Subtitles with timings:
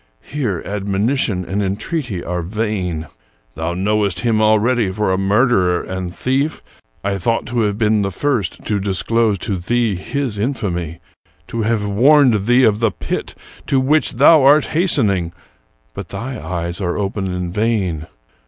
[0.23, 3.05] Here admonition and en treaty are vain.
[3.53, 6.63] Thou knowest him already for a murderer and thief.
[7.03, 11.01] I thought to have been the first to disclose to thee his infamy;
[11.49, 13.35] to have warned thee of the pit
[13.67, 15.33] to which thou art hastening;
[15.93, 18.07] but thy eyes are open in vain.